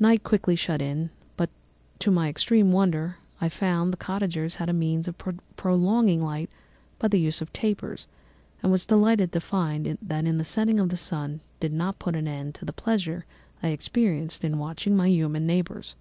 "Night 0.00 0.24
quickly 0.24 0.56
shut 0.56 0.82
in, 0.82 1.10
but 1.36 1.48
to 2.00 2.10
my 2.10 2.28
extreme 2.28 2.72
wonder, 2.72 3.18
I 3.40 3.48
found 3.48 3.92
that 3.92 4.00
the 4.00 4.04
cottagers 4.04 4.56
had 4.56 4.68
a 4.68 4.72
means 4.72 5.06
of 5.06 5.16
prolonging 5.54 6.20
light 6.20 6.50
by 6.98 7.06
the 7.06 7.20
use 7.20 7.40
of 7.40 7.52
tapers, 7.52 8.08
and 8.60 8.72
was 8.72 8.86
delighted 8.86 9.30
to 9.30 9.40
find 9.40 9.86
that 9.86 9.98
the 10.40 10.44
setting 10.44 10.80
of 10.80 10.88
the 10.88 10.96
sun 10.96 11.42
did 11.60 11.72
not 11.72 12.00
put 12.00 12.16
an 12.16 12.26
end 12.26 12.56
to 12.56 12.64
the 12.64 12.72
pleasure 12.72 13.24
I 13.62 13.68
experienced 13.68 14.42
in 14.42 14.58
watching 14.58 14.96
my 14.96 15.06
human 15.06 15.46
neighbours. 15.46 15.94